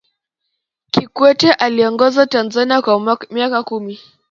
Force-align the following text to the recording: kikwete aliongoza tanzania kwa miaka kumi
kikwete 0.91 1.53
aliongoza 1.53 2.25
tanzania 2.27 2.81
kwa 2.81 3.17
miaka 3.31 3.63
kumi 3.63 3.99